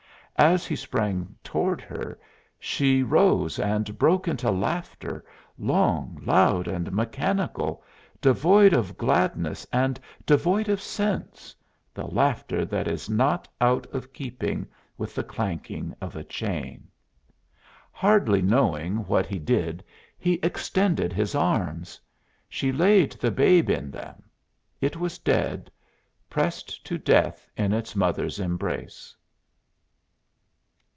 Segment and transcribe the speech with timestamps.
[0.37, 2.17] As he sprang toward her
[2.57, 5.23] she rose and broke into laughter,
[5.59, 7.83] long, loud, and mechanical,
[8.21, 11.55] devoid of gladness and devoid of sense
[11.93, 14.65] the laughter that is not out of keeping
[14.97, 16.87] with the clanking of a chain.
[17.91, 19.83] Hardly knowing what he did
[20.17, 22.01] he extended his arms.
[22.49, 24.23] She laid the babe in them.
[24.79, 25.69] It was dead
[26.31, 29.15] pressed to death in its mother's embrace.